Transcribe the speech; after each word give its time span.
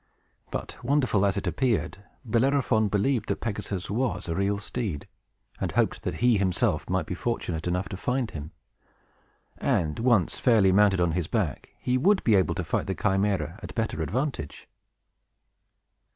But, 0.49 0.83
wonderful 0.83 1.23
as 1.27 1.37
it 1.37 1.45
appeared, 1.45 1.99
Bellerophon 2.25 2.87
believed 2.87 3.29
that 3.29 3.39
Pegasus 3.39 3.87
was 3.87 4.27
a 4.27 4.33
real 4.33 4.57
steed, 4.57 5.07
and 5.59 5.73
hoped 5.73 6.01
that 6.01 6.15
he 6.25 6.39
himself 6.39 6.89
might 6.89 7.05
be 7.05 7.13
fortunate 7.13 7.67
enough 7.67 7.87
to 7.89 7.97
find 7.97 8.31
him; 8.31 8.49
and, 9.59 9.99
once 9.99 10.39
fairly 10.39 10.71
mounted 10.71 11.01
on 11.01 11.11
his 11.11 11.27
back, 11.27 11.69
he 11.77 11.99
would 11.99 12.23
be 12.23 12.33
able 12.33 12.55
to 12.55 12.63
fight 12.63 12.87
the 12.87 12.95
Chimæra 12.95 13.63
at 13.63 13.75
better 13.75 14.01
advantage. 14.01 14.67